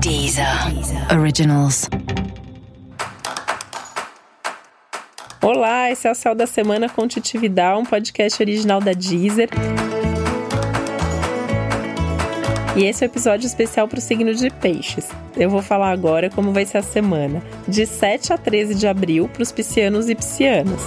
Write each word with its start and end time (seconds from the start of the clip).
Deezer. 0.00 0.46
Originals. 1.12 1.86
Olá, 5.42 5.90
esse 5.90 6.08
é 6.08 6.10
o 6.10 6.14
Céu 6.14 6.34
da 6.34 6.46
Semana 6.46 6.88
com 6.88 7.06
Titividade, 7.06 7.78
um 7.78 7.84
podcast 7.84 8.42
original 8.42 8.80
da 8.80 8.94
Deezer. 8.94 9.50
E 12.78 12.84
esse 12.84 13.04
é 13.04 13.06
o 13.06 13.10
um 13.10 13.12
episódio 13.12 13.46
especial 13.46 13.86
para 13.86 13.98
o 13.98 14.00
signo 14.00 14.34
de 14.34 14.48
Peixes. 14.48 15.10
Eu 15.36 15.50
vou 15.50 15.60
falar 15.60 15.90
agora 15.90 16.30
como 16.30 16.50
vai 16.50 16.64
ser 16.64 16.78
a 16.78 16.82
semana, 16.82 17.42
de 17.68 17.84
7 17.84 18.32
a 18.32 18.38
13 18.38 18.74
de 18.74 18.88
abril, 18.88 19.28
para 19.28 19.42
os 19.42 19.52
piscianos 19.52 20.08
e 20.08 20.14
piscianas. 20.14 20.80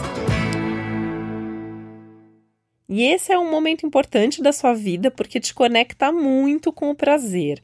E 2.89 3.03
esse 3.03 3.31
é 3.31 3.37
um 3.37 3.51
momento 3.51 3.85
importante 3.85 4.41
da 4.41 4.51
sua 4.51 4.73
vida 4.73 5.11
porque 5.11 5.39
te 5.39 5.53
conecta 5.53 6.11
muito 6.11 6.73
com 6.73 6.89
o 6.89 6.95
prazer. 6.95 7.61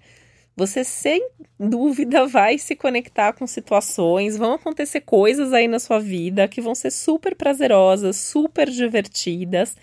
Você 0.59 0.83
sem 0.83 1.25
dúvida 1.57 2.27
vai 2.27 2.57
se 2.57 2.75
conectar 2.75 3.31
com 3.31 3.47
situações, 3.47 4.35
vão 4.35 4.55
acontecer 4.55 4.99
coisas 4.99 5.53
aí 5.53 5.69
na 5.69 5.79
sua 5.79 5.99
vida 6.01 6.49
que 6.49 6.59
vão 6.59 6.75
ser 6.75 6.91
super 6.91 7.33
prazerosas, 7.33 8.17
super 8.17 8.69
divertidas. 8.69 9.77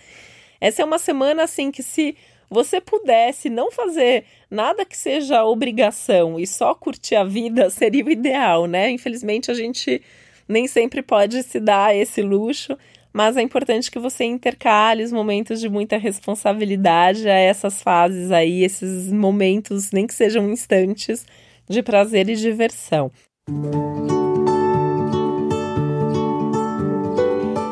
Essa 0.61 0.83
é 0.83 0.85
uma 0.85 0.99
semana 0.99 1.45
assim 1.45 1.71
que 1.71 1.83
se 1.83 2.15
você 2.51 2.79
pudesse 2.79 3.49
não 3.49 3.73
fazer 3.73 4.27
nada 4.51 4.85
que 4.85 4.95
seja 4.95 5.47
obrigação 5.47 6.39
e 6.39 6.47
só 6.47 6.75
curtir 6.75 7.15
a 7.15 7.25
vida, 7.25 7.71
seria 7.73 8.05
o 8.05 8.11
ideal, 8.11 8.67
né? 8.67 8.91
Infelizmente 8.91 9.51
a 9.51 9.55
gente 9.55 10.03
nem 10.47 10.69
sempre 10.69 11.01
pode 11.01 11.43
se 11.43 11.59
dar 11.59 11.97
esse 11.97 12.21
luxo, 12.21 12.77
mas 13.17 13.39
é 13.39 13.41
importante 13.41 13.91
que 13.91 13.99
você 13.99 14.25
intercale 14.25 15.03
os 15.03 15.11
momentos 15.11 15.59
de 15.59 15.71
muita 15.71 15.97
responsabilidade 15.97 17.27
a 17.27 17.35
essas 17.35 17.81
fases 17.81 18.31
aí, 18.31 18.63
esses 18.63 19.11
momentos, 19.11 19.91
nem 19.91 20.07
que 20.07 20.13
sejam 20.13 20.51
instantes, 20.51 21.25
de 21.67 21.83
prazer 21.83 22.29
e 22.29 22.37
diversão. 22.37 23.11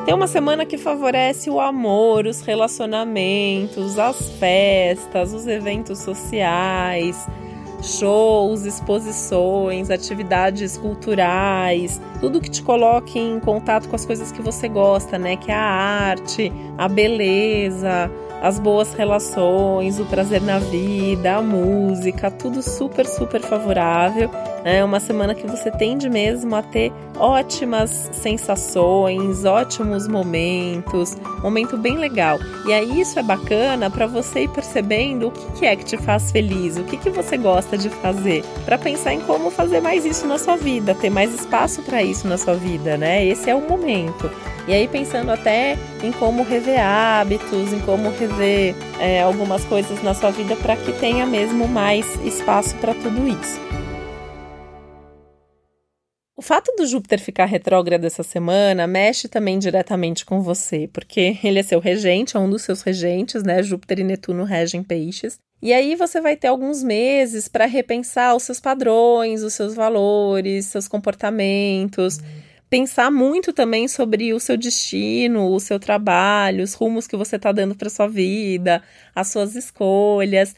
Tem 0.06 0.14
uma 0.14 0.26
semana 0.26 0.64
que 0.64 0.78
favorece 0.78 1.50
o 1.50 1.60
amor, 1.60 2.24
os 2.24 2.40
relacionamentos, 2.40 3.98
as 3.98 4.30
festas, 4.38 5.34
os 5.34 5.46
eventos 5.46 5.98
sociais, 5.98 7.18
shows, 7.84 8.64
exposições, 8.64 9.90
atividades 9.90 10.76
culturais, 10.76 12.00
tudo 12.20 12.40
que 12.40 12.50
te 12.50 12.62
coloque 12.62 13.18
em 13.18 13.38
contato 13.40 13.88
com 13.88 13.96
as 13.96 14.04
coisas 14.04 14.32
que 14.32 14.42
você 14.42 14.68
gosta, 14.68 15.18
né? 15.18 15.36
Que 15.36 15.50
é 15.50 15.54
a 15.54 15.60
arte, 15.60 16.52
a 16.76 16.88
beleza, 16.88 18.10
as 18.42 18.58
boas 18.58 18.92
relações, 18.92 19.98
o 19.98 20.04
prazer 20.04 20.42
na 20.42 20.58
vida, 20.58 21.36
a 21.36 21.42
música, 21.42 22.30
tudo 22.30 22.62
super, 22.62 23.06
super 23.06 23.40
favorável. 23.40 24.30
É 24.64 24.82
uma 24.82 24.98
semana 24.98 25.34
que 25.34 25.46
você 25.46 25.70
tende 25.70 26.08
mesmo 26.08 26.56
a 26.56 26.62
ter 26.62 26.90
ótimas 27.18 28.08
sensações, 28.12 29.44
ótimos 29.44 30.08
momentos, 30.08 31.14
momento 31.42 31.76
bem 31.76 31.98
legal. 31.98 32.38
E 32.66 32.72
aí 32.72 32.98
isso 33.02 33.18
é 33.18 33.22
bacana 33.22 33.90
para 33.90 34.06
você 34.06 34.44
ir 34.44 34.48
percebendo 34.48 35.28
o 35.28 35.30
que, 35.30 35.52
que, 35.58 35.66
é 35.66 35.76
que 35.76 35.84
te 35.84 35.98
faz 35.98 36.32
feliz, 36.32 36.78
o 36.78 36.84
que, 36.84 36.96
que 36.96 37.10
você 37.10 37.36
gosta 37.36 37.76
de 37.76 37.90
fazer, 37.90 38.42
para 38.64 38.78
pensar 38.78 39.12
em 39.12 39.20
como 39.20 39.50
fazer 39.50 39.82
mais 39.82 40.06
isso 40.06 40.26
na 40.26 40.38
sua 40.38 40.56
vida, 40.56 40.94
ter 40.94 41.10
mais 41.10 41.34
espaço 41.34 41.82
para 41.82 42.02
isso 42.02 42.26
na 42.26 42.38
sua 42.38 42.54
vida, 42.54 42.96
né? 42.96 43.22
Esse 43.22 43.50
é 43.50 43.54
o 43.54 43.68
momento. 43.68 44.30
E 44.66 44.72
aí 44.72 44.88
pensando 44.88 45.30
até 45.30 45.76
em 46.02 46.10
como 46.10 46.42
rever 46.42 46.80
hábitos, 46.80 47.70
em 47.70 47.80
como 47.80 48.08
rever 48.08 48.74
é, 48.98 49.20
algumas 49.20 49.62
coisas 49.64 50.02
na 50.02 50.14
sua 50.14 50.30
vida 50.30 50.56
para 50.56 50.74
que 50.74 50.90
tenha 50.92 51.26
mesmo 51.26 51.68
mais 51.68 52.06
espaço 52.24 52.74
para 52.76 52.94
tudo 52.94 53.28
isso. 53.28 53.73
O 56.36 56.42
fato 56.42 56.74
do 56.76 56.84
Júpiter 56.84 57.20
ficar 57.20 57.44
retrógrado 57.44 58.04
essa 58.04 58.24
semana 58.24 58.88
mexe 58.88 59.28
também 59.28 59.56
diretamente 59.56 60.24
com 60.26 60.40
você, 60.40 60.88
porque 60.92 61.38
ele 61.44 61.60
é 61.60 61.62
seu 61.62 61.78
regente, 61.78 62.36
é 62.36 62.40
um 62.40 62.50
dos 62.50 62.62
seus 62.62 62.82
regentes, 62.82 63.44
né? 63.44 63.62
Júpiter 63.62 64.00
e 64.00 64.04
Netuno 64.04 64.42
regem 64.42 64.82
peixes. 64.82 65.38
E 65.62 65.72
aí 65.72 65.94
você 65.94 66.20
vai 66.20 66.36
ter 66.36 66.48
alguns 66.48 66.82
meses 66.82 67.46
para 67.46 67.66
repensar 67.66 68.34
os 68.34 68.42
seus 68.42 68.58
padrões, 68.58 69.44
os 69.44 69.54
seus 69.54 69.74
valores, 69.74 70.66
seus 70.66 70.88
comportamentos. 70.88 72.18
Pensar 72.68 73.12
muito 73.12 73.52
também 73.52 73.86
sobre 73.86 74.34
o 74.34 74.40
seu 74.40 74.56
destino, 74.56 75.52
o 75.52 75.60
seu 75.60 75.78
trabalho, 75.78 76.64
os 76.64 76.74
rumos 76.74 77.06
que 77.06 77.16
você 77.16 77.36
está 77.36 77.52
dando 77.52 77.76
para 77.76 77.88
sua 77.88 78.08
vida, 78.08 78.82
as 79.14 79.28
suas 79.28 79.54
escolhas. 79.54 80.56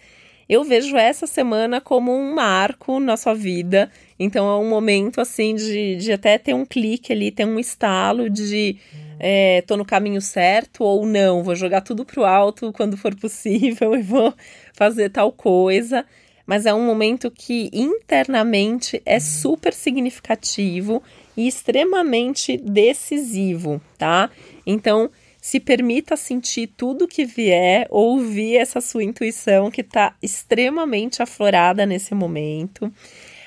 Eu 0.49 0.63
vejo 0.63 0.97
essa 0.97 1.27
semana 1.27 1.81
como 1.81 2.13
um 2.13 2.35
marco 2.35 3.01
na 3.01 3.17
sua 3.17 3.35
vida. 3.35 3.91
Então 4.19 4.49
é 4.49 4.57
um 4.59 4.69
momento 4.69 5.21
assim 5.21 5.55
de, 5.55 5.97
de 5.97 6.13
até 6.13 6.39
ter 6.39 6.55
um 6.55 6.65
clique 6.65 7.13
ali, 7.13 7.31
ter 7.31 7.45
um 7.45 7.59
estalo 7.59 8.31
de 8.31 8.77
é, 9.19 9.63
tô 9.63 9.77
no 9.77 9.85
caminho 9.85 10.21
certo 10.21 10.85
ou 10.85 11.07
não, 11.07 11.43
vou 11.43 11.55
jogar 11.55 11.81
tudo 11.81 12.05
pro 12.05 12.25
alto 12.25 12.73
quando 12.73 12.97
for 12.97 13.15
possível 13.15 13.95
e 13.97 14.03
vou 14.03 14.33
fazer 14.73 15.11
tal 15.11 15.33
coisa. 15.33 16.05
Mas 16.47 16.65
é 16.65 16.73
um 16.73 16.87
momento 16.87 17.29
que 17.29 17.69
internamente 17.73 19.03
é 19.05 19.19
super 19.19 19.75
significativo 19.75 21.03
e 21.37 21.49
extremamente 21.49 22.57
decisivo, 22.57 23.81
tá? 23.99 24.31
Então, 24.65 25.11
se 25.47 25.61
permita 25.61 26.17
sentir 26.17 26.67
tudo 26.77 27.07
que 27.07 27.25
vier, 27.25 27.87
ouvir 27.89 28.57
essa 28.57 28.81
sua 28.81 29.05
intuição 29.05 29.71
que 29.71 29.81
está 29.81 30.13
extremamente 30.21 31.23
aflorada 31.23 31.87
nesse 31.87 32.17
momento. 32.17 32.93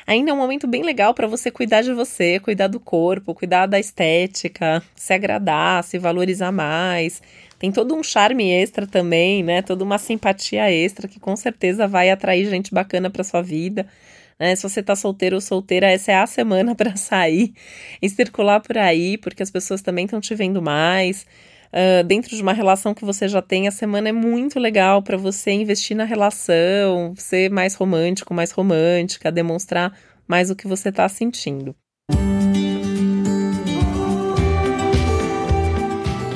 Ainda 0.08 0.32
é 0.32 0.34
um 0.34 0.38
momento 0.38 0.66
bem 0.66 0.82
legal 0.82 1.14
para 1.14 1.28
você 1.28 1.52
cuidar 1.52 1.82
de 1.82 1.92
você, 1.92 2.40
cuidar 2.40 2.68
do 2.68 2.80
corpo, 2.80 3.36
cuidar 3.36 3.66
da 3.66 3.82
estética, 3.82 4.82
se 4.96 5.12
agradar, 5.12 5.84
se 5.84 6.00
valorizar 6.00 6.54
mais. 6.54 7.22
Tem 7.60 7.70
todo 7.70 7.94
um 7.94 8.02
charme 8.02 8.50
extra 8.50 8.88
também, 8.88 9.44
né? 9.44 9.62
Toda 9.62 9.84
uma 9.84 9.98
simpatia 9.98 10.72
extra 10.72 11.06
que 11.06 11.20
com 11.20 11.36
certeza 11.36 11.86
vai 11.86 12.10
atrair 12.10 12.50
gente 12.50 12.74
bacana 12.74 13.10
para 13.10 13.26
sua 13.26 13.42
vida. 13.42 13.86
Né? 14.40 14.56
Se 14.56 14.64
você 14.64 14.82
tá 14.82 14.96
solteiro 14.96 15.36
ou 15.36 15.42
solteira, 15.42 15.92
essa 15.92 16.14
é 16.14 16.16
a 16.16 16.26
semana 16.26 16.74
para 16.80 16.96
sair 16.96 17.54
e 18.02 18.08
circular 18.08 18.62
por 18.62 18.78
aí, 18.78 19.18
porque 19.18 19.44
as 19.44 19.52
pessoas 19.52 19.82
também 19.82 20.06
estão 20.06 20.22
te 20.22 20.34
vendo 20.34 20.62
mais. 20.62 21.28
Uh, 21.72 22.04
dentro 22.04 22.36
de 22.36 22.42
uma 22.42 22.54
relação 22.54 22.94
que 22.96 23.06
você 23.06 23.28
já 23.28 23.42
tem, 23.42 23.68
a 23.68 23.72
semana 23.72 24.10
é 24.10 24.12
muito 24.12 24.60
legal 24.60 25.04
para 25.04 25.18
você 25.18 25.52
investir 25.52 25.96
na 25.96 26.04
relação, 26.04 27.14
ser 27.16 27.52
mais 27.52 27.76
romântico, 27.76 28.34
mais 28.34 28.52
romântica, 28.52 29.32
demonstrar 29.32 29.96
mais 30.28 30.50
o 30.50 30.56
que 30.56 30.68
você 30.68 30.90
está 30.90 31.08
sentindo. 31.08 31.76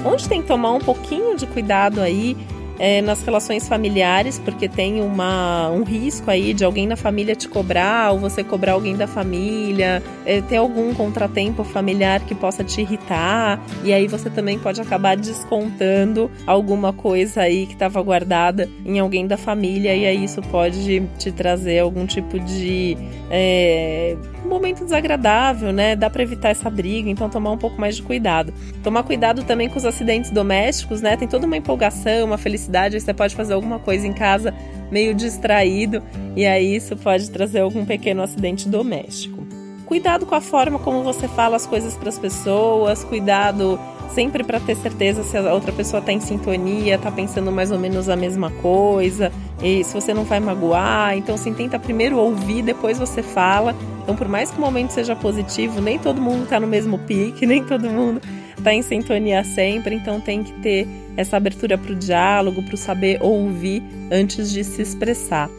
Onde 0.06 0.30
tem 0.30 0.42
que 0.42 0.48
tomar 0.48 0.74
um 0.74 0.80
pouquinho 0.80 1.36
de 1.36 1.48
cuidado 1.48 2.00
aí 2.00 2.38
é, 2.80 3.02
nas 3.02 3.24
relações 3.24 3.68
familiares, 3.68 4.40
porque 4.40 4.68
tem 4.68 5.02
uma, 5.02 5.70
um 5.70 5.84
risco 5.84 6.30
aí 6.30 6.54
de 6.54 6.64
alguém 6.64 6.88
na 6.88 6.96
família 6.96 7.36
te 7.36 7.48
cobrar, 7.48 8.12
ou 8.12 8.20
você 8.20 8.44
cobrar 8.44 8.74
alguém 8.74 8.96
da 8.96 9.08
família, 9.08 10.02
é, 10.26 10.42
ter 10.42 10.58
algum 10.58 10.94
contratempo 10.94 11.64
familiar 11.64 12.22
que 12.22 12.36
possa 12.36 12.64
te 12.64 12.82
irritar, 12.82 13.62
e 13.84 13.94
aí 13.94 14.08
você 14.08 14.30
também 14.30 14.58
pode 14.58 14.82
acabar 14.82 15.16
descontando 15.16 16.30
alguma 16.46 16.94
coisa 16.94 17.42
aí 17.42 17.66
que 17.66 17.74
estava 17.74 18.02
guardada 18.02 18.70
em 18.86 19.00
alguém 19.00 19.28
da 19.28 19.38
família, 19.38 19.96
e 19.96 20.06
aí 20.06 20.24
isso 20.24 20.42
pode 20.42 21.02
te 21.18 21.32
trazer 21.32 21.80
algum 21.80 22.06
tipo 22.06 22.40
de 22.40 22.98
é, 23.30 24.16
momento 24.54 24.84
desagradável, 24.84 25.74
né? 25.74 25.96
Dá 25.96 26.10
para 26.10 26.24
evitar 26.24 26.50
essa 26.50 26.70
briga, 26.70 27.10
então 27.10 27.30
tomar 27.30 27.52
um 27.52 27.58
pouco 27.58 27.80
mais 27.80 27.96
de 27.96 28.04
cuidado. 28.04 28.54
Tomar 28.84 29.04
cuidado 29.04 29.44
também 29.44 29.70
com 29.70 29.78
os 29.78 29.86
acidentes 29.86 30.30
domésticos, 30.32 31.02
né? 31.02 31.18
Tem 31.18 31.28
toda 31.28 31.46
uma 31.46 31.58
empolgação, 31.58 32.26
uma 32.26 32.38
felicidade, 32.38 32.63
aí 32.74 33.00
você 33.00 33.14
pode 33.14 33.36
fazer 33.36 33.54
alguma 33.54 33.80
coisa 33.80 34.06
em 34.08 34.14
casa 34.14 34.54
meio 34.92 35.14
distraído 35.14 36.04
e 36.36 36.46
aí 36.46 36.76
isso 36.76 36.96
pode 36.96 37.30
trazer 37.32 37.60
algum 37.60 37.86
pequeno 37.86 38.22
acidente 38.22 38.68
doméstico. 38.68 39.44
Cuidado 39.86 40.26
com 40.26 40.36
a 40.36 40.42
forma 40.42 40.80
como 40.80 41.04
você 41.04 41.28
fala 41.28 41.56
as 41.56 41.66
coisas 41.66 41.96
para 41.96 42.10
as 42.10 42.18
pessoas, 42.18 43.04
cuidado 43.04 43.80
sempre 44.14 44.44
para 44.44 44.60
ter 44.60 44.76
certeza 44.76 45.24
se 45.24 45.36
a 45.36 45.54
outra 45.54 45.72
pessoa 45.72 46.00
está 46.00 46.12
em 46.12 46.20
sintonia, 46.20 46.96
está 46.96 47.12
pensando 47.12 47.52
mais 47.52 47.72
ou 47.72 47.80
menos 47.80 48.08
a 48.10 48.16
mesma 48.16 48.52
coisa, 48.52 49.32
e 49.62 49.84
se 49.84 49.94
você 49.94 50.14
não 50.14 50.24
vai 50.24 50.40
magoar. 50.40 51.18
Então, 51.18 51.36
assim, 51.36 51.54
tenta 51.54 51.80
primeiro 51.80 52.18
ouvir, 52.18 52.62
depois 52.62 53.00
você 53.00 53.24
fala. 53.24 53.76
Então, 54.04 54.16
por 54.16 54.28
mais 54.28 54.52
que 54.52 54.58
o 54.58 54.62
momento 54.62 54.92
seja 54.92 55.16
positivo, 55.16 55.82
nem 55.82 55.98
todo 55.98 56.22
mundo 56.22 56.44
está 56.44 56.60
no 56.60 56.68
mesmo 56.68 57.00
pique, 57.00 57.46
nem 57.48 57.64
todo 57.64 57.90
mundo 57.90 58.22
está 58.64 58.74
em 58.74 58.82
sintonia 58.82 59.44
sempre. 59.44 59.94
Então, 59.94 60.22
tem 60.22 60.42
que 60.42 60.54
ter 60.62 60.88
essa 61.18 61.36
abertura 61.36 61.78
para 61.78 61.92
o 61.92 61.96
diálogo, 61.96 62.64
para 62.64 62.76
o 62.76 62.78
saber 62.78 63.22
ouvir 63.22 63.84
antes 64.10 64.52
de 64.52 64.64
se 64.64 64.82
expressar. 64.82 65.50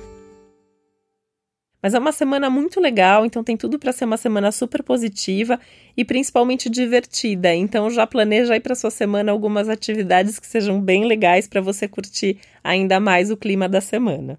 Mas 1.83 1.93
é 1.93 1.99
uma 1.99 2.12
semana 2.12 2.49
muito 2.49 2.81
legal, 2.81 3.27
então 3.27 3.45
tem 3.45 3.59
tudo 3.59 3.79
para 3.79 3.93
ser 3.93 4.06
uma 4.06 4.17
semana 4.17 4.51
super 4.51 4.83
positiva 4.83 5.61
e 5.95 6.03
principalmente 6.03 6.71
divertida. 6.71 7.55
Então 7.55 7.91
já 7.91 8.06
planeja 8.06 8.55
aí 8.55 8.61
para 8.61 8.75
sua 8.75 8.91
semana 8.91 9.31
algumas 9.31 9.69
atividades 9.69 10.39
que 10.39 10.47
sejam 10.47 10.81
bem 10.81 11.05
legais 11.05 11.47
para 11.47 11.61
você 11.61 11.87
curtir 11.87 12.39
ainda 12.65 12.99
mais 12.99 13.31
o 13.31 13.37
clima 13.37 13.69
da 13.69 13.83
semana. 13.83 14.39